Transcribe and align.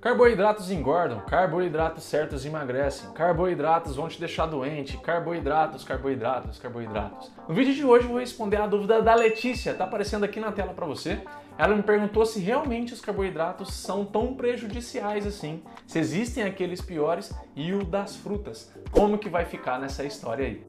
Carboidratos 0.00 0.70
engordam, 0.70 1.20
carboidratos 1.22 2.04
certos 2.04 2.44
emagrecem, 2.44 3.10
carboidratos 3.10 3.96
vão 3.96 4.06
te 4.06 4.20
deixar 4.20 4.46
doente, 4.46 4.96
carboidratos, 4.98 5.82
carboidratos, 5.82 6.56
carboidratos. 6.60 7.32
No 7.48 7.54
vídeo 7.54 7.74
de 7.74 7.84
hoje 7.84 8.04
eu 8.04 8.10
vou 8.10 8.20
responder 8.20 8.58
a 8.58 8.66
dúvida 8.68 9.02
da 9.02 9.16
Letícia, 9.16 9.74
tá 9.74 9.82
aparecendo 9.84 10.22
aqui 10.22 10.38
na 10.38 10.52
tela 10.52 10.72
para 10.72 10.86
você. 10.86 11.20
Ela 11.58 11.74
me 11.74 11.82
perguntou 11.82 12.24
se 12.24 12.38
realmente 12.38 12.92
os 12.92 13.00
carboidratos 13.00 13.74
são 13.74 14.04
tão 14.04 14.34
prejudiciais 14.34 15.26
assim, 15.26 15.64
se 15.84 15.98
existem 15.98 16.44
aqueles 16.44 16.80
piores 16.80 17.34
e 17.56 17.72
o 17.72 17.82
das 17.84 18.14
frutas. 18.14 18.72
Como 18.92 19.18
que 19.18 19.28
vai 19.28 19.46
ficar 19.46 19.80
nessa 19.80 20.04
história 20.04 20.46
aí? 20.46 20.64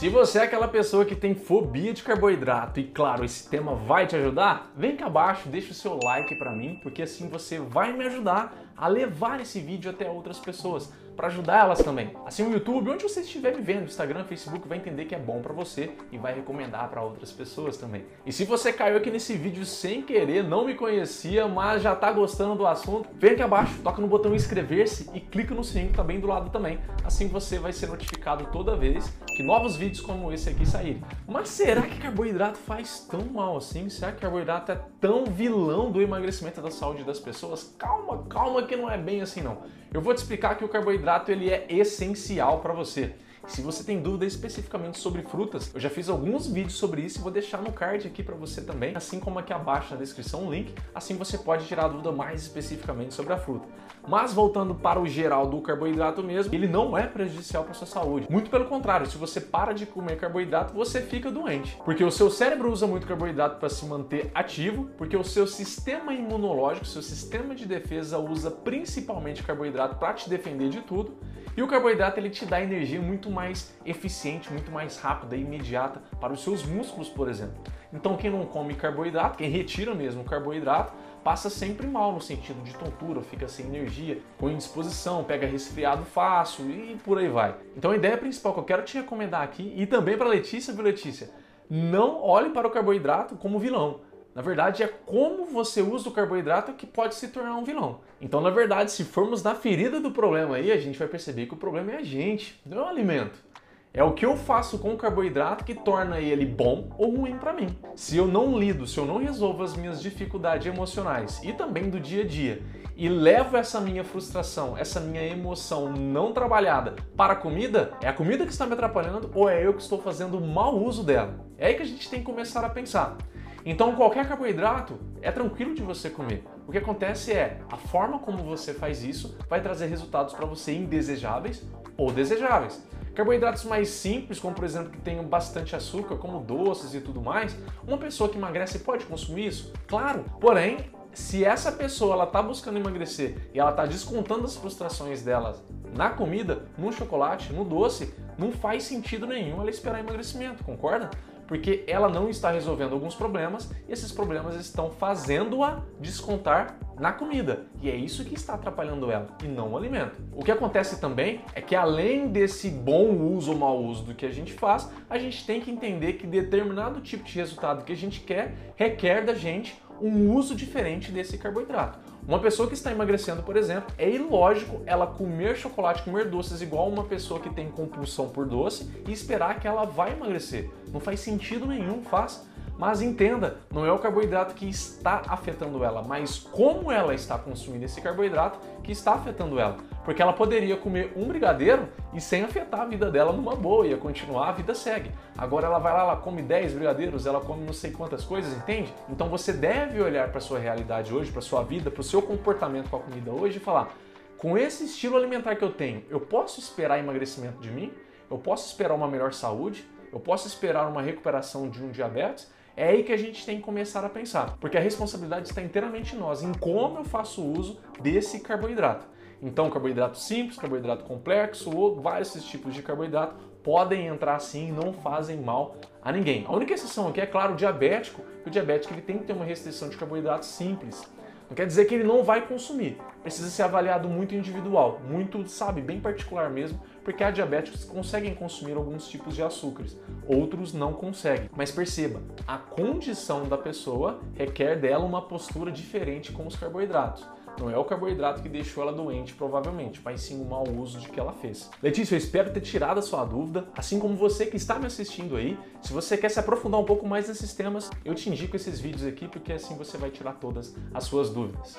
Se 0.00 0.08
você 0.08 0.38
é 0.38 0.42
aquela 0.44 0.66
pessoa 0.66 1.04
que 1.04 1.14
tem 1.14 1.34
fobia 1.34 1.92
de 1.92 2.02
carboidrato 2.02 2.80
e 2.80 2.84
claro, 2.84 3.22
esse 3.22 3.46
tema 3.50 3.74
vai 3.74 4.06
te 4.06 4.16
ajudar, 4.16 4.72
vem 4.74 4.96
cá 4.96 5.04
abaixo, 5.04 5.50
deixa 5.50 5.72
o 5.72 5.74
seu 5.74 6.00
like 6.02 6.34
para 6.36 6.56
mim, 6.56 6.80
porque 6.82 7.02
assim 7.02 7.28
você 7.28 7.58
vai 7.58 7.92
me 7.92 8.06
ajudar 8.06 8.72
a 8.74 8.88
levar 8.88 9.42
esse 9.42 9.60
vídeo 9.60 9.90
até 9.90 10.08
outras 10.08 10.38
pessoas 10.38 10.90
para 11.20 11.28
ajudar 11.28 11.64
elas 11.64 11.80
também. 11.80 12.12
Assim 12.24 12.42
o 12.42 12.50
YouTube, 12.50 12.88
onde 12.88 13.02
você 13.02 13.20
estiver 13.20 13.54
me 13.54 13.60
vendo, 13.60 13.84
Instagram, 13.84 14.24
Facebook, 14.24 14.66
vai 14.66 14.78
entender 14.78 15.04
que 15.04 15.14
é 15.14 15.18
bom 15.18 15.42
para 15.42 15.52
você 15.52 15.90
e 16.10 16.16
vai 16.16 16.32
recomendar 16.32 16.88
para 16.88 17.02
outras 17.02 17.30
pessoas 17.30 17.76
também. 17.76 18.06
E 18.24 18.32
se 18.32 18.46
você 18.46 18.72
caiu 18.72 18.96
aqui 18.96 19.10
nesse 19.10 19.34
vídeo 19.34 19.66
sem 19.66 20.00
querer, 20.00 20.42
não 20.42 20.64
me 20.64 20.74
conhecia, 20.74 21.46
mas 21.46 21.82
já 21.82 21.94
tá 21.94 22.10
gostando 22.10 22.54
do 22.54 22.66
assunto, 22.66 23.06
vem 23.16 23.32
aqui 23.32 23.42
abaixo, 23.42 23.78
toca 23.82 24.00
no 24.00 24.08
botão 24.08 24.34
inscrever-se 24.34 25.10
e 25.12 25.20
clica 25.20 25.54
no 25.54 25.62
sininho 25.62 25.90
que 25.90 25.96
tá 25.98 26.02
bem 26.02 26.18
do 26.18 26.26
lado 26.26 26.48
também. 26.48 26.78
Assim 27.04 27.28
você 27.28 27.58
vai 27.58 27.74
ser 27.74 27.88
notificado 27.88 28.46
toda 28.50 28.74
vez 28.74 29.12
que 29.36 29.42
novos 29.42 29.76
vídeos 29.76 30.00
como 30.00 30.32
esse 30.32 30.48
aqui 30.48 30.64
saírem. 30.64 31.02
Mas 31.28 31.50
será 31.50 31.82
que 31.82 32.00
carboidrato 32.00 32.56
faz 32.56 33.00
tão 33.00 33.26
mal 33.26 33.58
assim? 33.58 33.90
Será 33.90 34.10
que 34.10 34.22
carboidrato 34.22 34.72
é 34.72 34.80
tão 34.98 35.26
vilão 35.26 35.92
do 35.92 36.00
emagrecimento 36.00 36.62
da 36.62 36.70
saúde 36.70 37.04
das 37.04 37.20
pessoas? 37.20 37.74
Calma, 37.78 38.24
calma 38.30 38.62
que 38.62 38.74
não 38.74 38.90
é 38.90 38.96
bem 38.96 39.20
assim 39.20 39.42
não. 39.42 39.58
Eu 39.92 40.00
vou 40.00 40.14
te 40.14 40.18
explicar 40.18 40.56
que 40.56 40.64
o 40.64 40.68
carboidrato 40.68 41.09
ele 41.32 41.50
é 41.50 41.66
essencial 41.68 42.60
para 42.60 42.72
você. 42.72 43.14
Se 43.46 43.62
você 43.62 43.82
tem 43.82 44.00
dúvida 44.00 44.26
especificamente 44.26 44.98
sobre 44.98 45.22
frutas, 45.22 45.72
eu 45.74 45.80
já 45.80 45.90
fiz 45.90 46.08
alguns 46.08 46.46
vídeos 46.46 46.74
sobre 46.74 47.02
isso 47.02 47.18
e 47.18 47.22
vou 47.22 47.32
deixar 47.32 47.62
no 47.62 47.72
card 47.72 48.06
aqui 48.06 48.22
para 48.22 48.34
você 48.34 48.60
também, 48.60 48.94
assim 48.94 49.18
como 49.18 49.38
aqui 49.38 49.52
abaixo 49.52 49.92
na 49.92 50.00
descrição 50.00 50.44
um 50.44 50.50
link, 50.50 50.74
assim 50.94 51.16
você 51.16 51.38
pode 51.38 51.66
tirar 51.66 51.88
dúvida 51.88 52.12
mais 52.12 52.42
especificamente 52.42 53.14
sobre 53.14 53.32
a 53.32 53.38
fruta. 53.38 53.66
Mas 54.06 54.32
voltando 54.32 54.74
para 54.74 55.00
o 55.00 55.06
geral 55.06 55.46
do 55.46 55.60
carboidrato 55.60 56.22
mesmo, 56.22 56.54
ele 56.54 56.68
não 56.68 56.96
é 56.96 57.06
prejudicial 57.06 57.64
para 57.64 57.74
sua 57.74 57.86
saúde. 57.86 58.26
Muito 58.30 58.50
pelo 58.50 58.66
contrário, 58.66 59.06
se 59.06 59.16
você 59.16 59.40
para 59.40 59.72
de 59.72 59.84
comer 59.86 60.16
carboidrato, 60.16 60.74
você 60.74 61.00
fica 61.00 61.30
doente, 61.30 61.76
porque 61.84 62.04
o 62.04 62.10
seu 62.10 62.30
cérebro 62.30 62.70
usa 62.70 62.86
muito 62.86 63.06
carboidrato 63.06 63.58
para 63.58 63.68
se 63.68 63.84
manter 63.84 64.30
ativo, 64.34 64.88
porque 64.96 65.16
o 65.16 65.24
seu 65.24 65.46
sistema 65.46 66.12
imunológico, 66.12 66.86
seu 66.86 67.02
sistema 67.02 67.54
de 67.54 67.66
defesa 67.66 68.18
usa 68.18 68.50
principalmente 68.50 69.42
carboidrato 69.42 69.96
para 69.96 70.14
te 70.14 70.28
defender 70.28 70.68
de 70.68 70.80
tudo. 70.80 71.18
E 71.56 71.62
o 71.62 71.68
carboidrato 71.68 72.18
ele 72.18 72.30
te 72.30 72.46
dá 72.46 72.62
energia 72.62 73.00
muito 73.00 73.28
mais 73.28 73.39
eficiente, 73.84 74.52
muito 74.52 74.70
mais 74.70 74.98
rápida 74.98 75.36
e 75.36 75.40
imediata 75.40 76.02
para 76.20 76.32
os 76.32 76.42
seus 76.42 76.64
músculos, 76.64 77.08
por 77.08 77.28
exemplo. 77.28 77.62
Então 77.92 78.16
quem 78.16 78.30
não 78.30 78.46
come 78.46 78.74
carboidrato, 78.74 79.38
quem 79.38 79.50
retira 79.50 79.94
mesmo 79.94 80.22
o 80.22 80.24
carboidrato, 80.24 80.92
passa 81.22 81.50
sempre 81.50 81.86
mal 81.86 82.12
no 82.12 82.20
sentido 82.20 82.62
de 82.62 82.74
tontura, 82.74 83.20
fica 83.22 83.46
sem 83.48 83.66
energia, 83.66 84.20
com 84.38 84.48
indisposição, 84.48 85.24
pega 85.24 85.46
resfriado 85.46 86.04
fácil 86.04 86.70
e 86.70 86.96
por 87.04 87.18
aí 87.18 87.28
vai. 87.28 87.54
Então 87.76 87.90
a 87.90 87.96
ideia 87.96 88.16
principal 88.16 88.54
que 88.54 88.60
eu 88.60 88.64
quero 88.64 88.82
te 88.82 88.96
recomendar 88.96 89.42
aqui 89.42 89.72
e 89.76 89.86
também 89.86 90.16
para 90.16 90.28
Letícia, 90.28 90.72
viu 90.72 90.84
Letícia? 90.84 91.30
Não 91.68 92.20
olhe 92.22 92.50
para 92.50 92.66
o 92.66 92.70
carboidrato 92.70 93.36
como 93.36 93.58
vilão. 93.58 94.00
Na 94.34 94.42
verdade, 94.42 94.82
é 94.82 94.86
como 94.86 95.46
você 95.46 95.82
usa 95.82 96.08
o 96.08 96.12
carboidrato 96.12 96.72
que 96.72 96.86
pode 96.86 97.16
se 97.16 97.28
tornar 97.28 97.56
um 97.56 97.64
vilão. 97.64 98.00
Então, 98.20 98.40
na 98.40 98.50
verdade, 98.50 98.92
se 98.92 99.04
formos 99.04 99.42
na 99.42 99.54
ferida 99.54 100.00
do 100.00 100.12
problema 100.12 100.56
aí, 100.56 100.70
a 100.70 100.76
gente 100.76 100.98
vai 100.98 101.08
perceber 101.08 101.46
que 101.46 101.54
o 101.54 101.56
problema 101.56 101.92
é 101.92 101.96
a 101.96 102.02
gente, 102.02 102.60
não 102.64 102.78
é 102.78 102.82
o 102.82 102.88
alimento. 102.88 103.50
É 103.92 104.04
o 104.04 104.12
que 104.12 104.24
eu 104.24 104.36
faço 104.36 104.78
com 104.78 104.94
o 104.94 104.96
carboidrato 104.96 105.64
que 105.64 105.74
torna 105.74 106.20
ele 106.20 106.46
bom 106.46 106.90
ou 106.96 107.16
ruim 107.16 107.36
para 107.36 107.52
mim. 107.52 107.76
Se 107.96 108.16
eu 108.16 108.28
não 108.28 108.56
lido, 108.56 108.86
se 108.86 108.96
eu 108.98 109.04
não 109.04 109.16
resolvo 109.16 109.64
as 109.64 109.76
minhas 109.76 110.00
dificuldades 110.00 110.64
emocionais 110.64 111.40
e 111.42 111.52
também 111.52 111.90
do 111.90 111.98
dia 111.98 112.22
a 112.22 112.26
dia 112.26 112.62
e 112.96 113.08
levo 113.08 113.56
essa 113.56 113.80
minha 113.80 114.04
frustração, 114.04 114.78
essa 114.78 115.00
minha 115.00 115.26
emoção 115.26 115.92
não 115.92 116.32
trabalhada 116.32 116.94
para 117.16 117.32
a 117.32 117.36
comida, 117.36 117.90
é 118.00 118.06
a 118.06 118.12
comida 118.12 118.46
que 118.46 118.52
está 118.52 118.64
me 118.64 118.74
atrapalhando 118.74 119.28
ou 119.34 119.48
é 119.48 119.66
eu 119.66 119.74
que 119.74 119.82
estou 119.82 120.00
fazendo 120.00 120.40
mau 120.40 120.78
uso 120.78 121.02
dela? 121.02 121.44
É 121.58 121.66
aí 121.66 121.74
que 121.74 121.82
a 121.82 121.86
gente 121.86 122.08
tem 122.08 122.20
que 122.20 122.26
começar 122.26 122.64
a 122.64 122.68
pensar. 122.68 123.16
Então, 123.64 123.94
qualquer 123.94 124.26
carboidrato 124.26 124.98
é 125.20 125.30
tranquilo 125.30 125.74
de 125.74 125.82
você 125.82 126.08
comer. 126.08 126.44
O 126.66 126.72
que 126.72 126.78
acontece 126.78 127.32
é 127.32 127.60
a 127.70 127.76
forma 127.76 128.18
como 128.18 128.42
você 128.42 128.72
faz 128.72 129.02
isso 129.02 129.36
vai 129.48 129.60
trazer 129.60 129.86
resultados 129.86 130.34
para 130.34 130.46
você 130.46 130.72
indesejáveis 130.72 131.62
ou 131.96 132.10
desejáveis. 132.10 132.82
Carboidratos 133.14 133.64
mais 133.64 133.88
simples, 133.88 134.38
como 134.38 134.54
por 134.54 134.64
exemplo 134.64 134.90
que 134.90 135.00
tenham 135.00 135.24
bastante 135.24 135.74
açúcar, 135.74 136.16
como 136.16 136.40
doces 136.40 136.94
e 136.94 137.00
tudo 137.00 137.20
mais, 137.20 137.56
uma 137.86 137.98
pessoa 137.98 138.30
que 138.30 138.38
emagrece 138.38 138.78
pode 138.78 139.04
consumir 139.04 139.48
isso? 139.48 139.72
Claro. 139.86 140.24
Porém, 140.40 140.78
se 141.12 141.44
essa 141.44 141.72
pessoa 141.72 142.14
ela 142.14 142.24
está 142.24 142.40
buscando 142.40 142.78
emagrecer 142.78 143.50
e 143.52 143.58
ela 143.58 143.70
está 143.70 143.84
descontando 143.84 144.44
as 144.44 144.56
frustrações 144.56 145.22
dela 145.22 145.60
na 145.94 146.10
comida, 146.10 146.66
no 146.78 146.92
chocolate, 146.92 147.52
no 147.52 147.64
doce, 147.64 148.14
não 148.38 148.52
faz 148.52 148.84
sentido 148.84 149.26
nenhum 149.26 149.60
ela 149.60 149.70
esperar 149.70 149.98
emagrecimento, 149.98 150.62
concorda? 150.62 151.10
Porque 151.50 151.82
ela 151.88 152.08
não 152.08 152.30
está 152.30 152.52
resolvendo 152.52 152.92
alguns 152.92 153.16
problemas 153.16 153.72
e 153.88 153.92
esses 153.92 154.12
problemas 154.12 154.54
estão 154.54 154.88
fazendo-a 154.88 155.82
descontar 155.98 156.78
na 156.96 157.10
comida. 157.10 157.66
E 157.82 157.90
é 157.90 157.96
isso 157.96 158.24
que 158.24 158.34
está 158.34 158.54
atrapalhando 158.54 159.10
ela 159.10 159.26
e 159.42 159.48
não 159.48 159.72
o 159.72 159.76
alimento. 159.76 160.16
O 160.32 160.44
que 160.44 160.52
acontece 160.52 161.00
também 161.00 161.40
é 161.52 161.60
que 161.60 161.74
além 161.74 162.28
desse 162.28 162.70
bom 162.70 163.10
uso 163.34 163.50
ou 163.50 163.58
mau 163.58 163.82
uso 163.82 164.04
do 164.04 164.14
que 164.14 164.24
a 164.24 164.30
gente 164.30 164.52
faz, 164.52 164.88
a 165.10 165.18
gente 165.18 165.44
tem 165.44 165.60
que 165.60 165.72
entender 165.72 166.12
que 166.12 166.24
determinado 166.24 167.00
tipo 167.00 167.24
de 167.24 167.34
resultado 167.34 167.84
que 167.84 167.92
a 167.92 167.96
gente 167.96 168.20
quer 168.20 168.54
requer 168.76 169.24
da 169.24 169.34
gente 169.34 169.76
um 170.00 170.32
uso 170.32 170.54
diferente 170.54 171.10
desse 171.10 171.36
carboidrato. 171.36 171.98
Uma 172.30 172.38
pessoa 172.38 172.68
que 172.68 172.74
está 172.74 172.92
emagrecendo, 172.92 173.42
por 173.42 173.56
exemplo, 173.56 173.92
é 173.98 174.08
ilógico 174.08 174.82
ela 174.86 175.04
comer 175.04 175.56
chocolate, 175.56 176.04
comer 176.04 176.30
doces 176.30 176.62
igual 176.62 176.88
uma 176.88 177.02
pessoa 177.02 177.40
que 177.40 177.50
tem 177.50 177.68
compulsão 177.68 178.28
por 178.28 178.46
doce 178.46 178.88
e 179.04 179.10
esperar 179.10 179.58
que 179.58 179.66
ela 179.66 179.84
vai 179.84 180.12
emagrecer. 180.12 180.70
Não 180.92 181.00
faz 181.00 181.18
sentido 181.18 181.66
nenhum, 181.66 182.04
faz. 182.04 182.48
Mas 182.80 183.02
entenda, 183.02 183.58
não 183.70 183.84
é 183.84 183.92
o 183.92 183.98
carboidrato 183.98 184.54
que 184.54 184.66
está 184.66 185.20
afetando 185.28 185.84
ela, 185.84 186.00
mas 186.00 186.38
como 186.38 186.90
ela 186.90 187.14
está 187.14 187.36
consumindo 187.36 187.84
esse 187.84 188.00
carboidrato 188.00 188.58
que 188.82 188.90
está 188.90 189.12
afetando 189.12 189.60
ela. 189.60 189.76
Porque 190.02 190.22
ela 190.22 190.32
poderia 190.32 190.78
comer 190.78 191.12
um 191.14 191.28
brigadeiro 191.28 191.90
e 192.14 192.22
sem 192.22 192.42
afetar 192.42 192.80
a 192.80 192.86
vida 192.86 193.10
dela 193.10 193.34
numa 193.34 193.54
boa, 193.54 193.86
ia 193.86 193.98
continuar, 193.98 194.48
a 194.48 194.52
vida 194.52 194.74
segue. 194.74 195.10
Agora 195.36 195.66
ela 195.66 195.78
vai 195.78 195.92
lá, 195.92 196.04
ela 196.04 196.16
come 196.16 196.40
10 196.40 196.72
brigadeiros, 196.72 197.26
ela 197.26 197.38
come 197.38 197.66
não 197.66 197.74
sei 197.74 197.90
quantas 197.90 198.24
coisas, 198.24 198.50
entende? 198.56 198.90
Então 199.10 199.28
você 199.28 199.52
deve 199.52 200.00
olhar 200.00 200.30
para 200.30 200.40
sua 200.40 200.58
realidade 200.58 201.12
hoje, 201.12 201.30
para 201.30 201.42
sua 201.42 201.62
vida, 201.62 201.90
para 201.90 202.00
o 202.00 202.04
seu 202.04 202.22
comportamento 202.22 202.88
com 202.88 202.96
a 202.96 203.00
comida 203.00 203.30
hoje 203.30 203.58
e 203.58 203.60
falar: 203.60 203.94
com 204.38 204.56
esse 204.56 204.86
estilo 204.86 205.18
alimentar 205.18 205.54
que 205.54 205.62
eu 205.62 205.70
tenho, 205.70 206.02
eu 206.08 206.18
posso 206.18 206.58
esperar 206.58 206.98
emagrecimento 206.98 207.60
de 207.60 207.70
mim? 207.70 207.92
Eu 208.30 208.38
posso 208.38 208.68
esperar 208.68 208.94
uma 208.94 209.06
melhor 209.06 209.34
saúde? 209.34 209.86
Eu 210.10 210.18
posso 210.18 210.48
esperar 210.48 210.88
uma 210.88 211.02
recuperação 211.02 211.68
de 211.68 211.84
um 211.84 211.90
diabetes? 211.90 212.48
É 212.80 212.88
aí 212.88 213.02
que 213.02 213.12
a 213.12 213.16
gente 213.18 213.44
tem 213.44 213.58
que 213.58 213.62
começar 213.62 214.02
a 214.06 214.08
pensar, 214.08 214.56
porque 214.58 214.78
a 214.78 214.80
responsabilidade 214.80 215.46
está 215.46 215.60
inteiramente 215.60 216.16
em 216.16 216.18
nós, 216.18 216.42
em 216.42 216.50
como 216.54 216.96
eu 216.96 217.04
faço 217.04 217.44
uso 217.44 217.78
desse 218.00 218.40
carboidrato. 218.40 219.06
Então, 219.42 219.68
carboidrato 219.68 220.16
simples, 220.16 220.56
carboidrato 220.56 221.04
complexo 221.04 221.70
ou 221.76 222.00
vários 222.00 222.32
tipos 222.42 222.72
de 222.72 222.80
carboidrato 222.80 223.34
podem 223.62 224.06
entrar 224.06 224.38
sim 224.38 224.70
e 224.70 224.72
não 224.72 224.94
fazem 224.94 225.36
mal 225.36 225.76
a 226.00 226.10
ninguém. 226.10 226.46
A 226.48 226.52
única 226.54 226.72
exceção 226.72 227.08
aqui 227.08 227.20
é, 227.20 227.26
claro, 227.26 227.52
o 227.52 227.56
diabético, 227.56 228.22
o 228.46 228.48
diabético 228.48 228.94
ele 228.94 229.02
tem 229.02 229.18
que 229.18 229.24
ter 229.24 229.34
uma 229.34 229.44
restrição 229.44 229.90
de 229.90 229.98
carboidratos 229.98 230.48
simples. 230.48 231.06
Não 231.50 231.56
quer 231.56 231.66
dizer 231.66 231.86
que 231.86 231.96
ele 231.96 232.04
não 232.04 232.22
vai 232.22 232.46
consumir. 232.46 232.96
Precisa 233.24 233.50
ser 233.50 233.64
avaliado 233.64 234.08
muito 234.08 234.36
individual, 234.36 235.00
muito, 235.04 235.44
sabe, 235.48 235.82
bem 235.82 235.98
particular 235.98 236.48
mesmo, 236.48 236.80
porque 237.02 237.24
há 237.24 237.30
diabéticos 237.32 237.84
que 237.84 237.90
conseguem 237.90 238.36
consumir 238.36 238.76
alguns 238.76 239.08
tipos 239.08 239.34
de 239.34 239.42
açúcares, 239.42 239.96
outros 240.28 240.72
não 240.72 240.92
conseguem. 240.92 241.50
Mas 241.56 241.72
perceba, 241.72 242.22
a 242.46 242.56
condição 242.56 243.48
da 243.48 243.58
pessoa 243.58 244.20
requer 244.36 244.76
dela 244.76 245.04
uma 245.04 245.22
postura 245.22 245.72
diferente 245.72 246.30
com 246.30 246.46
os 246.46 246.54
carboidratos. 246.54 247.26
Não 247.58 247.70
é 247.70 247.76
o 247.76 247.84
carboidrato 247.84 248.42
que 248.42 248.48
deixou 248.48 248.82
ela 248.82 248.92
doente, 248.92 249.34
provavelmente, 249.34 250.00
mas 250.04 250.22
sim 250.22 250.40
o 250.40 250.44
mau 250.44 250.64
uso 250.68 250.98
de 250.98 251.08
que 251.08 251.18
ela 251.18 251.32
fez. 251.32 251.70
Letícia, 251.82 252.14
eu 252.14 252.18
espero 252.18 252.52
ter 252.52 252.60
tirado 252.60 252.98
a 252.98 253.02
sua 253.02 253.24
dúvida, 253.24 253.68
assim 253.76 253.98
como 253.98 254.16
você 254.16 254.46
que 254.46 254.56
está 254.56 254.78
me 254.78 254.86
assistindo 254.86 255.36
aí. 255.36 255.58
Se 255.82 255.92
você 255.92 256.16
quer 256.16 256.30
se 256.30 256.40
aprofundar 256.40 256.80
um 256.80 256.84
pouco 256.84 257.06
mais 257.06 257.28
nesses 257.28 257.54
temas, 257.54 257.90
eu 258.04 258.14
te 258.14 258.30
indico 258.30 258.56
esses 258.56 258.80
vídeos 258.80 259.06
aqui, 259.06 259.28
porque 259.28 259.52
assim 259.52 259.76
você 259.76 259.98
vai 259.98 260.10
tirar 260.10 260.34
todas 260.34 260.74
as 260.94 261.04
suas 261.04 261.30
dúvidas. 261.30 261.76